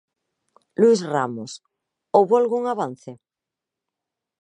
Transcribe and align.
Luís 0.79 0.99
Ramos, 1.13 1.51
houbo 2.15 2.33
algún 2.37 2.63
avance? 2.73 3.11